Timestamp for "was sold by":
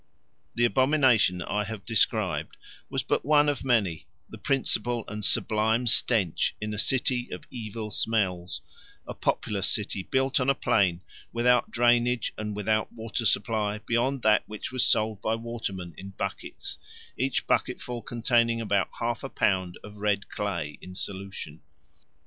14.71-15.35